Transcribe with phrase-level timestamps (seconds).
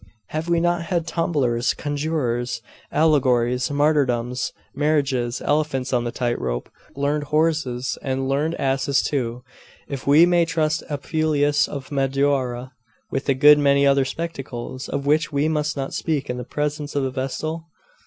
[0.29, 7.25] Have we not had tumblers, conjurers, allegories, martyrdoms, marriages, elephants on the tight rope, learned
[7.25, 9.43] horses, and learned asses too,
[9.87, 12.71] if we may trust Apuleius of Madaura;
[13.11, 16.95] with a good many other spectacles of which we must not speak in the presence
[16.95, 17.65] of a vestal?